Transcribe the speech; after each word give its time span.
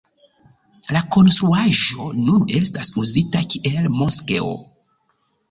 La 0.95 1.01
konstruaĵo 1.15 2.07
nun 2.23 2.47
estas 2.61 2.91
uzita 3.03 3.45
kiel 3.53 3.93
moskeo. 4.01 4.51